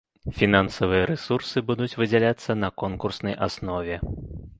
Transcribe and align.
Фінансавыя 0.37 1.01
рэсурсы 1.11 1.63
будуць 1.67 1.91
выдзяляцца 1.99 2.57
на 2.65 2.69
конкурснай 2.85 3.37
аснове. 3.49 4.01